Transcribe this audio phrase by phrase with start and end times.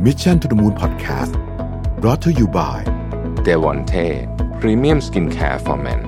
[0.00, 1.32] Mission to the Moon Podcast
[2.00, 2.78] brought to you by
[3.46, 4.06] d e v o n t e
[4.60, 6.00] Premium Skincare for Men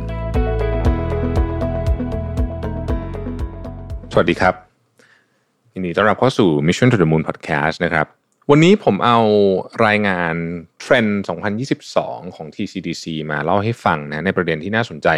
[4.12, 4.54] สวัสดีครับ
[5.74, 8.06] ยินดีต้อนรับเข้าสู่ Mission to the Moon Podcast นะครับ
[8.50, 9.18] วันนี้ผมเอา
[9.87, 10.34] รายงาน
[10.80, 11.22] เทรนด์
[11.79, 15.09] 2022 ของ TCDC มาเล่าให้ฟังนะในประเด็นที่น่าสนใจ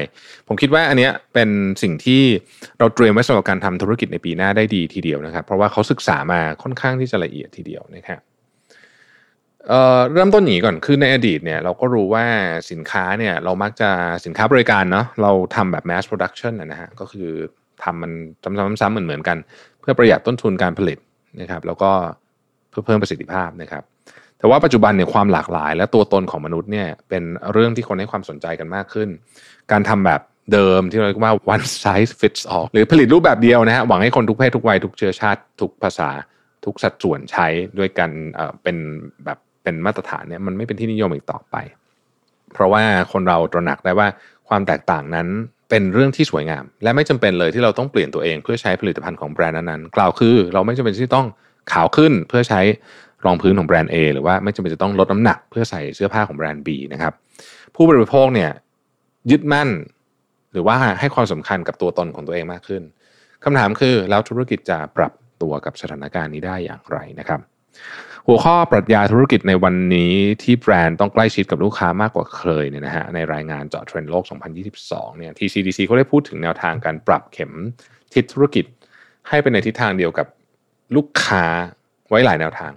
[0.49, 1.51] ผมคิดว่าอันเนี้ยเป็น
[1.83, 2.23] สิ่งที่
[2.79, 8.32] เราเตรียมไว้สำหรับการทำธุรกิจในปีหน้าได้ดีทีเดียวนะครับ เพราะว่าเขาศึกษามาค่อนข้างที่จะละเอียดทีเดียวนะครับ
[9.69, 12.25] เอ่อเริ่มต้นหนีก่อนคือในอดีตเนี่ยเราก็รู้ว่า
[12.71, 13.91] สินค้าเนี่ยเรามักจะ
[14.25, 17.31] สินค้าบริการเนาะเราทำแบบ mass production นะฮะก็คือ
[17.85, 18.13] ทำมัน
[18.81, 19.39] ซ้ำๆๆเหมือนๆกัน
[19.81, 20.99] เพื่อประหยัดต้นทุนการผลิต
[21.41, 21.91] นะครับ แล้วก็
[22.71, 23.83] เพื่อเพิ่มประสิทธิภาพนะครับ
[24.39, 27.23] แต่ว่าปัจจุบันเนี่ยความหลากหลาย และตัวตนของมนุษย์เนี่ยเป็น
[27.53, 29.09] เรื่องที่คนให้ความสนใจกันมากขึ้น
[29.73, 30.21] การทำแบบ
[30.53, 36.11] เดิมที่เราเรียกว่า one size fits all หรือผลิตรูปแบบเดียวนะฮะหวังให้คนทุกเพศทุกวัยทุกเชื้อชาติ ทุกภาษา
[36.65, 37.47] ทุกสัดส่วนใช้
[37.79, 38.11] ด้วยกัน
[38.63, 38.77] เป็น
[39.25, 41.57] แบบ เป็นมาตรฐานเนี่ยมันไม่เป็นที่นิยมอีกต่อไป
[42.53, 44.09] เพราะว่าคนเราตระหนักได้ว่า
[44.49, 45.29] ความแตกต่างนั้น
[45.71, 51.27] เป็นเรื่องที่สวยงาม และไม่จำเป็นเลยที่เราต้องเปลี่ยนตัวเองเพื่อใช้ผลิตภัณฑ์ของแบรนด์นั้นๆกล่าวคือเราไม่จำเป็นที่ต้อง
[51.73, 52.61] ขาวขึ้นเพื่อใช้
[53.25, 57.13] รองพื้นของแบรนด์ A หรือว่าไม่จำเป็นจะต้องลดน้ำหนักเพื่อใส่เสื้อผ้าของแบรนด์ B นะครับ
[57.75, 58.51] ผู้บริโภคเนี่ย
[59.31, 59.69] ยึดมั่น
[60.53, 62.83] หรือว่าให้ความสำคัญกับตัวตนของตัวเองมากขึ้น
[63.45, 67.41] คำถามคือแล้วธุรกิจจะปรับตัวกับสถานการณ์นี้ได้อย่างไรนะครับ
[68.27, 74.25] หัวข้อปรัชญาธุรกิจในวันนี้ที่แบรนด์ต้องใกล้ชิดกับลูกค้ามากกว่าเคยเนี่ยนะฮะในรายงานเจาะเทรนด์โลก
[74.71, 77.53] 2022 เนี่ย TCDC เขาได้พูดถึงแนวทางการปรับเข็ม
[78.15, 78.65] ทิศธุรกิจ
[79.29, 80.27] ให้เป็นในทิศทางเดียวกับ
[80.97, 81.45] ลูกค้า
[82.09, 82.73] ไว้หลายแนวทาง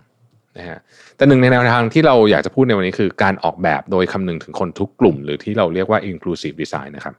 [0.58, 0.80] นะฮะ
[1.16, 7.16] แต่หนึ่งในแนวทางที่เราอยากจะพูดในวันนี้คือการออกแบบโดยคำนึงถึงคนทุกกลุ่ม หรือที่เราเรียกว่า inclusive design นะครับ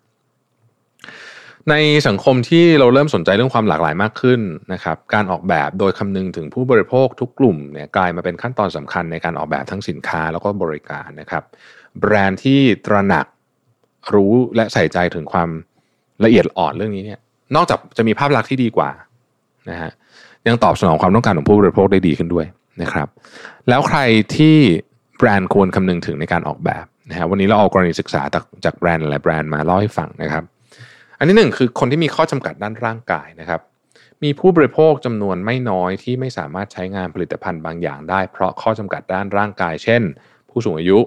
[1.71, 1.75] ใน
[2.09, 4.41] สังคมที่เราเริ่มสนใจเรื่องความหลากหลายมากขึ้น
[4.73, 11.43] นะครับการออกแบบโดยคำนึงถึงผู้บริโภคทุกกลุ่มเนี่ยกลายมาเป็นขั้นตอนสำคัญในการออกแบบทั้งสินค้าแล้วก็บริการนะครับ
[12.01, 13.27] แบรนด์ที่ตระหนัก
[14.15, 15.49] รู้และใส่ใจถึงความ
[16.25, 17.21] ละเอียดอ่อนเรื่องนี้เนี่ย
[17.57, 18.91] นอกจากจะมีภาพลักษณ์ที่ดีกว่า
[19.71, 19.91] นะฮะ
[20.47, 22.47] ยังตอบสนองความต้องการของผู้บริโภคได้ดีขึ้นด้วย
[22.83, 23.09] นะครับ
[23.69, 23.99] แล้วใคร
[24.37, 24.57] ที่
[25.19, 30.45] แบรนด์ควรคำนึงถึงในการออกแบบนะฮะวันนี้เราเอากรณีศึกษาจากจากแบรนด์หลายแบรนด์มาเล่าให้ฟังนะครับ
[31.19, 33.61] อันที่หนึ่งคือคนที่มีข้อจำกัดด้านร่างกายนะครับ
[34.23, 40.03] มีผู้บริโภคจำนวนไม่น้อยที่ไม่สามารถใช้งานผลิตภัณฑ์บางอย่างได้ เพราะข้อจำกัดด้านร่างกาย เช่น
[40.51, 40.99] ผู้สูงอายุ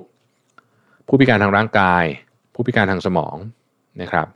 [1.08, 2.04] ผู้พิการทางร่างกาย
[2.54, 3.36] ผู้พิการทางสมอง
[4.02, 4.28] นะครับ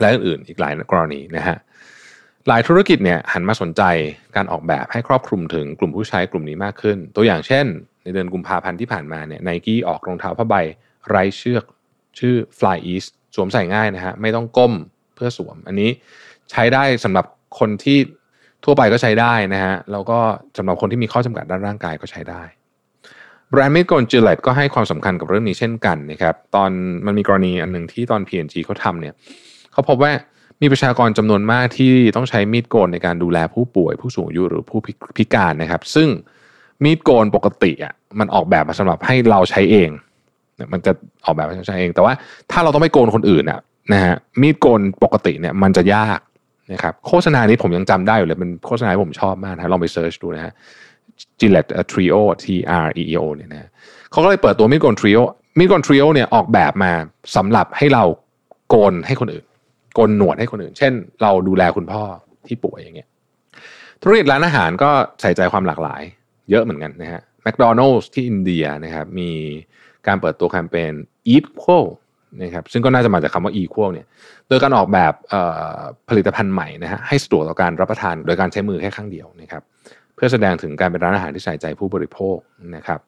[0.00, 1.56] และอื่นๆอีกหลายกรณีนะฮะ
[2.48, 3.82] หลายธุรกิจเนี่ยหันมาสนใจ
[4.36, 7.66] การออกแบบให้ครอบคลุมถึงกลุ่มผู้ใช้กลุ่มนี้มากขึ้น ตัวอย่างเช่น
[8.02, 10.54] ในเดือนกุมภาพันธ์ที่ผ่านมาเนี่ยไนกี้ออกรองเท้าผ้าใบ
[11.08, 11.64] ไร้เชือก
[12.18, 14.72] ชื่อ Fly East สวมใส่ง่ายนะฮะไม่ต้องก้ม
[15.14, 15.90] เพื่อสวม อันนี้
[16.50, 17.26] ใช้ได้สำหรับ
[17.58, 17.98] คนที่
[18.64, 20.18] ทั่วไปก็ใช้ได้นะฮะแล้วก็
[20.58, 22.42] สำหรับคนที่มีข้อจำกัดด้านร่างกายก็ใช้ได้
[23.50, 26.70] แบรนด์มิโกนจิเลตก็ให้ความสำคัญกับเรื่องนี้เช่นกันนะครับตอน
[27.06, 29.14] มันมีกรณีอันหนึ่งที่ตอน P&G เขาทำเนี่ย
[29.72, 30.12] เขาพบว่า
[30.62, 34.80] มีประชากรจำนวนมากที่ต้องใช้มีดโกนในการดูแลผู้ป่วย ผู้สูงอายุหรือผู้
[35.16, 36.08] พิการนะครับ ซึ่ง
[36.84, 39.90] มีดโกนปกติอะมันออกแบบมาสำหรับให้เราใช้เอง
[40.72, 40.92] มันจะ
[41.24, 42.12] ออกแบบใช้เอง แต่ว่า
[42.50, 43.60] ถ้าเราต้องไปโกนคนอื่นอะ
[43.92, 46.20] นะฮะมีดโกนปกติเนี่ยมันจะยาก
[46.72, 50.52] นะครับโฆษณานี้ผมยังจำได้อยู่เลยเป็นโฆษณาที่ผมชอบมากนะลองไป search ดูนะฮะ
[51.40, 52.44] Gillette Treo T
[52.84, 53.68] R E O เนี่ยนะ
[54.10, 55.22] เขาก็เลยเปิดตัวมีดโกน Trio
[55.58, 56.92] มีดโกน Trio เนี่ยออกแบบมา
[57.36, 58.04] สำหรับให้เรา
[58.68, 59.44] โกนให้คนอื่น
[59.94, 62.02] โกนหนวดให้คนอื่น เช่น เราดูแลคุณพ่อ
[62.46, 63.08] ที่ป่วยอย่างเงี้ย
[64.02, 66.02] ธุรกิจร้านอาหารก็ใส่ใจความหลากหลาย
[66.50, 69.30] เยอะเหมือนกันนะฮะแมคโดนัลล์ที่อินเดียนะครับมี
[70.08, 70.92] การเปิดตัวแคมเปญ
[71.34, 71.86] Equal
[72.42, 74.06] นะครับซึ่งก็น่าจะมาจากคำว่า Equal เนี่ย
[74.48, 75.12] โดยการออกแบบ
[76.08, 79.62] ผลิตภัณฑ์ใหม่นะฮะให้สะดวกต่อการรับประทานโดยการใช้มือแค่ข้างเดียวนะครับ
[80.14, 82.36] เพื่อแสดงถึงการเป็นร้านอาหารที่ใส่ใจผู้บริโภค
[82.76, 83.00] นะครับ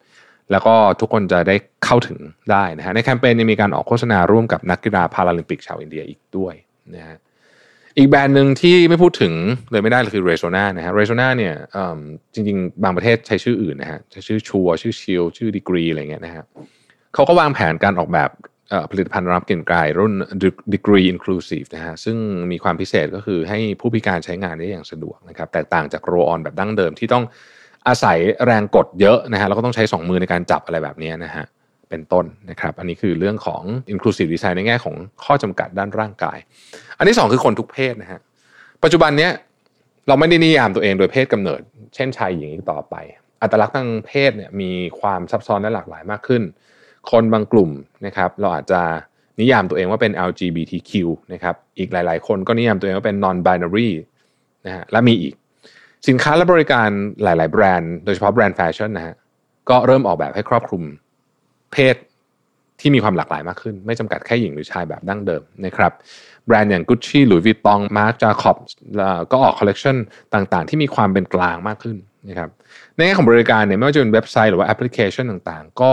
[0.50, 2.18] แล้วก็ทุกคนจะได้เข้าถึง
[2.50, 6.54] ได้นะฮะในแคมเปญยังมีการออกโฆษณาร่วมกับนักกีฬาพาราลิมปิกชาวอินเดียอีกด้วย
[6.96, 7.16] นะฮะ
[7.98, 9.32] อีกแบรนด์หนึ่งที่ไม่พูดถึง
[9.70, 11.54] เลยไม่ได้เลยคือเรโซนานะฮะเรโซนาเนี่ย
[12.34, 16.44] จริง ๆ บางประเทศใช้ชื่ออื่นนะฮะใช้ชื่อชัวชื่อชิลชื่อดีกรีอะไรเงี้ยนะฮะ
[17.16, 18.30] เขาก็วางแผนการออกแบบ
[18.90, 20.12] ผลิตภัณฑ์รับกลิ่นกายรุ่น
[20.74, 22.16] Degree Inclusive นะฮะซึ่ง
[22.52, 27.24] มีความพิเศษก็คือให้ผู้พิการใช้งานได้อย่างสะดวกนะครับแตกต่างจากโรออนแบบดั้งเดิมที่ต้อง
[27.88, 31.44] อาศัยแรงกดเยอะนะฮะแล้วก็ต้องใช้ 2 มือในการจับอะไรแบบนี้นะฮะ
[31.90, 36.38] เป็นต้นนะครับ อันนี้คือเรื่องของ inclusive design ในแง่ของข้อจำกัดด้านร่างกาย
[36.98, 38.20] อันที่ 2 คือคนทุกเพศนะฮะ
[38.82, 39.32] ปัจจุบันเนี้ย
[40.08, 41.60] เราไม่ได้นิยามตัวเองโดยเพศกำเนิด
[41.94, 42.94] เช่นชายหญิงต่อไป
[43.42, 44.70] อัตลักษณ์ทางเพศเนี่ยมี
[45.00, 46.42] ความซับซ้อนและหลากหลายมากขึ้น
[47.10, 47.70] คนบางกลุ่ม
[48.06, 48.80] นะครับ เราอาจจะ
[49.40, 50.92] นิยามตัวเองว่าเป็น LGBTQ
[51.32, 53.90] นะครับ อีกหลาย ๆ คนก็นิยามตัวเองว่าเป็น non binary
[54.66, 55.34] นะฮะ และมีอีก
[56.08, 56.88] สินค้าและบริการ
[57.22, 59.14] หลาย ๆ แบรนด์ โดยเฉพาะแบรนด์แฟชั่นนะฮะ
[59.70, 60.82] ก็เริ่มออกแบบให้ครอบคลุม
[61.72, 61.96] เพศ
[62.80, 65.92] ที่มีความหลากหลายมากขึ้น ไม่จำกัดแค่หญิงหรือชายแบบดั้งเดิมนะครับ
[66.46, 68.56] แบรนด์อย่าง Gucci Louis Vuitton Marc Jacobs
[69.30, 69.96] ก็ออกคอลเลกชัน
[70.34, 71.96] ต่าง ๆ ที่มีความเป็นกลางมากขึ้น
[72.28, 72.50] นะครับ
[72.94, 75.92] ในแง่ของบริการเนี่ยไม่ว่าจะเป็นเว็บไซต์หรือว่าแอปพลิเคชันต่าง ๆ ก็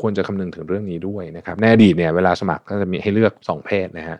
[0.00, 4.18] ควรจะคำนึงถึงเรื่องนี้ด้วยนะครับในอดีตเนี่ยเวลาสมัครก็จะมีให้เลือก 2 เพศนะฮะ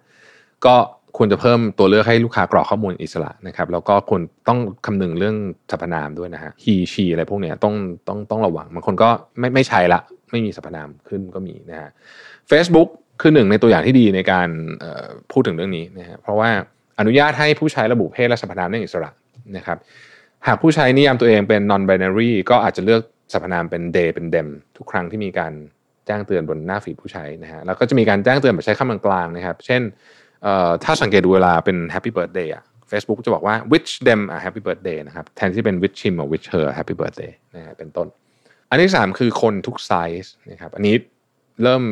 [0.66, 0.74] ก็
[1.16, 5.36] ควรจะเพิ่มตัวเลือกให้ลูกค้ากรอกข้อมูลอิสระนะครับแล้วก็ควรต้องคำนึงเรื่อง
[5.70, 7.74] สรรพนามด้วยนะฮะ he she อะไรพวกเนี้ยต้อง
[8.08, 10.00] ต้องต้องระวังบางคนก็ไม่ไม่ใช่ละ
[10.30, 11.90] ไม่มีสรรพนามขึ้นก็มีนะฮะ
[12.50, 12.88] Facebook
[13.20, 14.48] คือหนึ่งในตัวอย่างที่ดีในการ
[15.32, 16.50] พูดถึงเรื่องนี้นะฮะเพราะว่า
[16.98, 19.10] อนุญาตให้ผู้ใช้ระบุเพศและสรรพนามได้อิสระ
[19.56, 19.78] นะครับ
[20.46, 23.02] หากผู้ใช้นิยามตัวเองเป็น non binary ก็อาจจะเลือก
[23.34, 25.52] สรรพนามเป็น they เป็น them ทุกครั้งที่มีการ
[26.06, 29.82] แจ้งเตือนบนหน้าฟีดผู้ใช้นะฮะแล้วก็จะมีการแจ้งเตือนแบบใช้คำกลางนะครับ เช่น
[30.84, 36.46] ถ้าสังเกตดูเวลาเป็น happy birthday อะ Facebook จะบอกว่า wish them a happy birthday นะครับแทนที่เป็น wish him หรือ wish
[36.54, 38.08] her happy birthday นะฮะเป็นต้น
[38.70, 39.92] อันที่ 3 คือคนทุกไซ
[40.24, 40.96] ส์นะครับอันนี้
[41.62, 41.82] เริ่ม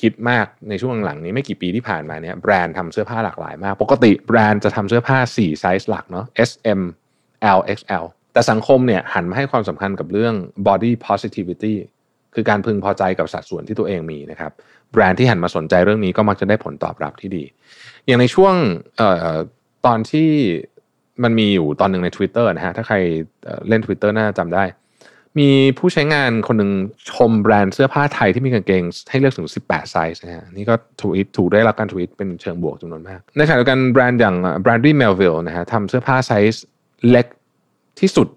[0.00, 6.82] ฮิตมากในช่วงหลังนี้ไม่กี่ปีที่ผ่านมาเนี่ยแบรนด์ทำเสื้อผ้าหลากหลายมาก ปกติแบรนด์จะทำเสื้อผ้า 4 ไซส์หลักเนาะ S M
[7.58, 10.34] L XL แต่สังคมเนี่ยหันมาให้ความสำคัญกับเรื่อง
[10.68, 11.74] body positivity
[12.34, 14.52] คือการพึงพอใจกับสัดส่วนที่ตัวเองมีนะครับ
[14.92, 17.44] แบรนด์ที่หันมาสนใจเรื่องนี้ก็มักจะได้ผลตอบรับที่ดี
[18.06, 18.54] อย่างในช่วง
[19.86, 20.30] ตอนที่
[21.22, 22.96] มันมีอยู่ตอนหนึ่งใน Twitter นะฮะถ้าใคร
[23.68, 24.64] เล่น Twitter น่าจำได้
[25.38, 26.70] มีผู้ใช้งานคนหนึ่ง
[27.10, 36.64] ชมแบรนด์เสื้อผ้าไทยที่มีกางเกงให้เลือกถึง 18 ไซส์นะฮะนี่ก็ถูกถูกได้รับการทวีตเป็นเชิงบวกจำนวนมาก ในขณะเดียวกันแบรนด์อย่าง Brandy Melville นะฮะทำเสื้อผ้าไซส์
[37.10, 37.26] เล็ก
[38.00, 38.28] ที่สุด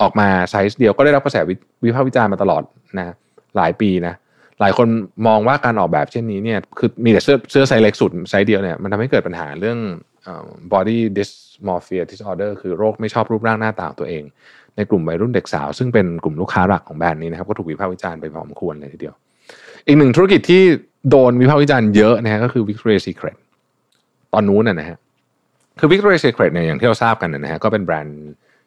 [0.00, 1.36] ออกมาไซส์เดียวก็ได้รับกระแส
[1.84, 2.62] วิพากษ์วิจารณ์มาตลอด
[2.98, 3.14] นะ
[3.56, 4.14] หลายปีนะ
[4.60, 4.88] หลายคน
[5.26, 9.78] มองว่าการออกแบบเช่นนี้เนี่ยคือมีแต่เสื้อเสื้อไซส์เล็กสุดไซส์เดียวเนี่ยมันทำให้เกิดปัญหาเรื่อง
[10.72, 14.22] body dysmorphia disorder คือโรคไม่ชอบรูปร่างหน้าตาตัวเอง
[14.76, 19.14] ในกลุ่มวัยรุ่นเด็กสาว ซึ่งเป็นกลุ่มลูกค้าหลักของแบรนด์นี้นะครับก็ถูกวิพากษ์วิจารณ์ไปพอสมควรเลยทีเดียว
[19.86, 20.62] อีกหนึ่งธุรกิจที่
[21.10, 23.36] โดนวิพากษ์วิจารณ์เยอะนะฮะก็คือ Victoria's Secret
[24.32, 24.98] ตอนนู้นนะฮะ
[25.78, 28.18] คือ Victoria's Secret เนี่ยอย่างที่เราทราบกันนะฮะก็เป็นแบรนด์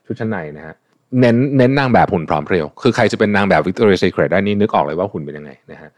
[0.10, 0.76] ชุดชั้นในนะฮะ
[1.20, 5.90] เน้นเน้นนางแบบหุ่นพร้อมเพรียว คือใครจะเป็นนางแบบ Victoria's Secret ได้นี่นึกออกเลยว่าหุ่นเป็นยังไงนะฮะ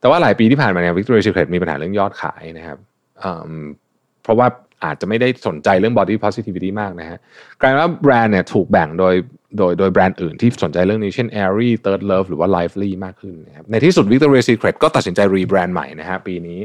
[0.00, 2.78] แต่ว่าหลายปีที่ผ่านมาเนี่ย Victoria's Secret มีปัญหาเรื่องยอดขายนะครับ
[4.22, 4.46] เพราะว่า
[4.84, 7.18] อาจจะไม่ได้สนใจเรื่อง body positivity มากนะฮะ
[7.60, 9.14] กลายว่าแบรนด์เนี่ยถูกแบ่งโดย
[9.58, 16.58] โดยโดยแบรนด์อื่นที่สนใจเรื่องนี้เช่น Airy Third Love หรือว่า Lively มากขึ้นนะครับในที่สุด Victoria's Secret ก็ตัดสินใจรีแบรนด์ใหม่นะฮะปีนี้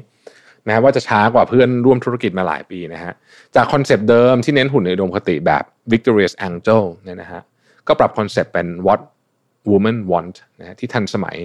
[0.67, 3.13] แม้ว่าจะช้ากว่าเพื่อนร่วมธุรกิจมาหลายปีนะฮะ
[3.55, 7.41] จากคอนเซปต์เดิมที่เน้นหุ่นในอุดมคติแบบ Victoria's Angel เนี่ยนะฮะ
[7.87, 9.01] ก็ปรับคอนเซปต์เป็น What
[9.71, 11.37] Women Want นะฮะที่ทันสมัย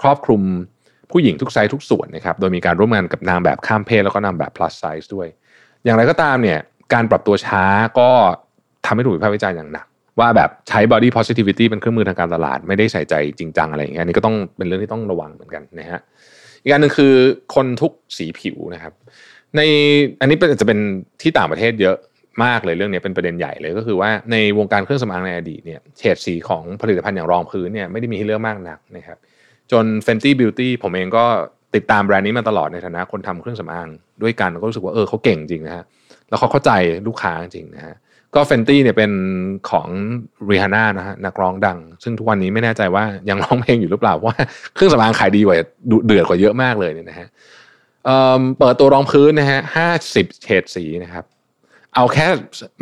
[0.00, 0.42] ครอบคลุม
[1.10, 5.28] ผู้หญิงทุกไซส์ทุกส่วนนะครับโดยมีการร่วมงานกับนางแบบข้ามเพศแล้วก็นางแบบ plus size ด้วย
[5.84, 6.58] อย่างไรก็ตามเนี่ย
[6.92, 7.62] การปรับตัวช้า
[7.98, 8.10] ก็
[8.86, 9.86] ทำให้ถูกวิพากษ์วิจารณ์อย่างหนัก
[10.18, 16.00] ว่าแบบใช้ body positivity เป็นเครื่องมือทางการตลาด ไม่ได้ใส่ใจจริงจังอะไรอย่างเงี้ยนี่ก็ต้องเป็นเรื่องที่ต้องระวังเหมือนกันนะฮะ
[16.62, 17.14] อีกการหนึ่งคือ
[17.54, 18.92] คนทุกสีผิวนะครับ
[19.56, 19.60] ใน
[20.20, 20.78] อันนี้จะเป็น
[21.22, 21.96] ที่ต่างประเทศเยอะ
[22.44, 29.18] มากเลยเรื่องนี้เป็นประเด็นใหญ่เลยก็คือว่าในวงการเครื่องสำอางในอดีตเนี่ยเฉดสีของผลิตภัณฑ์อย่างรองพื้นเนี่ยไม่ได้มีให้เลือกมากนักนะครับ
[29.72, 31.24] จน Fenty Beauty ผมเองก็
[31.74, 33.88] ติดตามแบรนด์นี้มาตลอดในฐานะคนทำเครื่องสำอาง
[34.22, 35.84] ด้วยกันก็รู้สึกว่าเออเขาเก่งจริงนะฮะ
[36.28, 36.72] แล้วเขาเข้าใจ
[37.06, 37.94] ลูกค้าจริงนะฮะ
[38.34, 39.10] ก็เฟนตี้เนี่ยเป็น
[39.70, 39.88] ของ
[40.50, 44.38] รีฮาน่านะฮะนักร้องดัง ซึ่งทุกวันนี้ไม่แน่ใจว่ายังร้องเพลงอยู่หรือเปล่าเพราะว่า
[44.74, 45.56] เครื่องสำอางขายดีกว่า
[46.06, 47.28] เดือดกว่าเยอะมากเลยเนี่ยนะฮะ
[48.58, 51.24] เปิดตัวรองพื้นนะฮะห้าสิบเฉดสีนะครับ
[51.94, 52.26] เอาแค่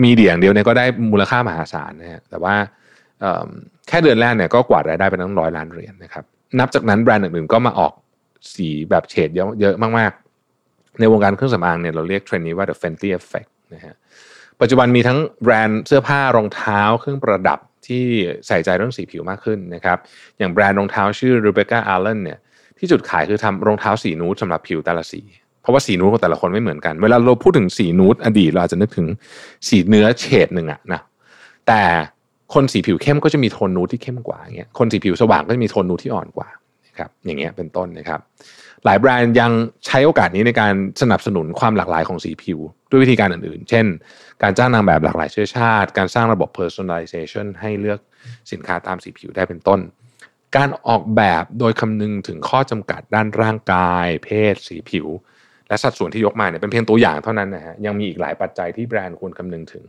[0.04, 2.54] มีเดียงเดียวเนี่ยก็ได้มูลค่ามหาศาลนะฮะแต่ว่า
[3.88, 6.24] แค่เดือนแรกเนี่ยก็กวาดรายได้ไปตั้งร้อยล้านเหรียญนะครับ
[6.58, 7.92] นับจากนั้นแบรนด์อื่นๆก็มาออก
[8.54, 13.94] สีแบบเฉดเยอะมากๆ ในวงการเครื่องสำอางเนี่ยเราเรียกเทรนด์นี้ว่า the Fenty effect นะฮะ
[14.60, 18.04] ปัจจุบันมีทั้งแบรนด์เสื้อผ้ารองเท้าเครื่องประดับที่
[18.46, 19.98] ใส่ใจเรื่องสีผิวมากขึ้นนะครับ
[20.38, 22.38] อย่างแบรนด์รองเท้าชื่อ Rebecca Allen เนี่ย
[22.78, 25.20] ที่จุดขายคือทำรองเท้าสีนูดสำหรับผิวแต่ละสี
[25.62, 29.06] เพราะว่าสีนูดของแต่ละคนไม่เหมือนกัน เวลาเราพูดถึงสีนูดอดีตเราอาจจะนึกถึง
[29.68, 31.00] สีเนื้อเฉดหนึ่งอะนะ
[31.68, 31.82] แต่
[32.54, 36.48] คนสีผิวเข้มก็จะมีโทนนูดที่เข้มกว่าอย่างเงี้ยคนสีผิวสว่างก็จะมีโทนนูดที่อ่อนกว่า
[36.86, 38.20] นะครับอย่างเงี้ยเป็นต้นนะครับ
[38.84, 39.52] หลายแบรนด์ยัง
[39.86, 40.72] ใช้โอกาสนี้ในการ
[41.02, 42.58] สนับสนุนความหลากหลายของสีผิว
[42.90, 43.86] ด้วยวิธีการอื่นๆ เช่น
[44.42, 48.00] การจ้างนางแบบหลากหลายเชื้อชาติ การสร้างระบบ personalization ให้เลือก
[48.52, 49.80] สินค้าตามสีผิวได้เป็นต้น
[50.56, 55.06] การออกแบบโดยคำนึงถึงข้อจำกัดด้านร่างกาย เพศ สีผิว
[55.68, 59.86] และสัดส่วนที่ยกมาเนี่ยเป็นเพียงตัวอย่างเท่านั้นนะฮะยังมีอีกหลายปัจจัยที่แบรนด์ควรคำนึงถึง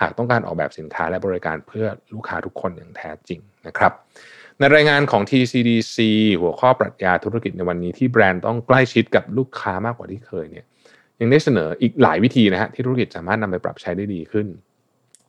[0.00, 3.92] หากต้องการออกแบบสินค้าและบริการเพื่อลูกค้าทุกคนอย่างแท้จริงนะครับ
[4.58, 5.96] ในรายงานของ TCDC
[6.40, 10.66] หัวข้อปรัชญาธุรกิจในวันนี้ที่แบรนด์ต้องใกล้ชิดกับลูกค้ามากกว่าที่เคยเนี่ย
[11.20, 14.46] ยังได้เสนออีกหลายวิธีนะฮะที่ธุรกิจสามารถนำไปปรับใช้ได้ดีขึ้น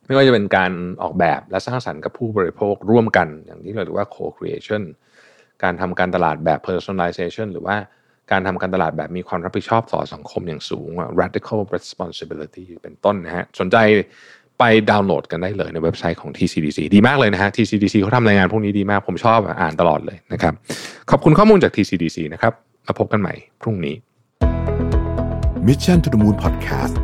[0.06, 4.82] ไม่ว่าจะเป็นการออกแบบและสร้างสรรค์กับผู้บริโภคร่วมกัน อย่างที่เราเรียกว่า co-creation
[5.62, 7.76] การทำการตลาดแบบ personalization หรือว่า
[8.30, 13.76] การทำการตลาดแบบมีความรับผิดชอบต่อสังคมอย่างสูง radical responsibility เป็นต้นนะฮะสนใจ
[14.58, 20.54] ไปดาวน์โหลดกันได้เลยในเว็บไซต์ของ TCDC ดีมากเลยนะฮะ TCDC เขาทำรายงานพวกนี้ดีมาก ผมชอบอ่านตลอดเลยนะครับ
[21.10, 22.52] ขอบคุณข้อมูลจาก TCDC นะครับ
[22.86, 23.94] มาพบกันใหม่พรุ่งนี้
[25.62, 26.96] Mission to the Moon Podcast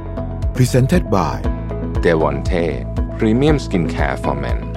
[0.55, 1.43] Presented by
[2.01, 2.85] d e v o n t e
[3.19, 4.76] Premium Skincare for Men